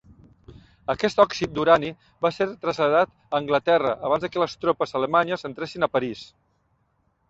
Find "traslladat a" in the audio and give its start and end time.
2.65-3.37